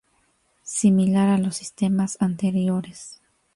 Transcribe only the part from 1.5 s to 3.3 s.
sistemas anteriores.